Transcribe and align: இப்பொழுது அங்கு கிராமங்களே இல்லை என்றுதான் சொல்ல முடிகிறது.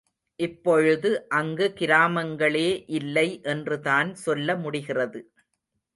இப்பொழுது 0.39 1.09
அங்கு 1.29 1.67
கிராமங்களே 1.75 2.65
இல்லை 2.91 3.27
என்றுதான் 3.45 4.13
சொல்ல 4.17 4.55
முடிகிறது. 4.57 5.21